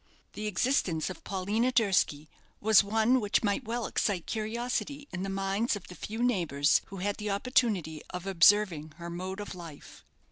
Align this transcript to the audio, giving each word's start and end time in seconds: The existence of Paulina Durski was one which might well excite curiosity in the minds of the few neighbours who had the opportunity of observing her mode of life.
The 0.33 0.47
existence 0.47 1.11
of 1.11 1.23
Paulina 1.23 1.71
Durski 1.71 2.27
was 2.59 2.83
one 2.83 3.19
which 3.21 3.43
might 3.43 3.65
well 3.65 3.85
excite 3.85 4.25
curiosity 4.25 5.07
in 5.11 5.21
the 5.21 5.29
minds 5.29 5.75
of 5.75 5.89
the 5.89 5.93
few 5.95 6.23
neighbours 6.23 6.81
who 6.87 6.97
had 6.97 7.17
the 7.17 7.29
opportunity 7.29 8.01
of 8.09 8.25
observing 8.25 8.93
her 8.97 9.11
mode 9.11 9.39
of 9.39 9.53
life. 9.53 10.03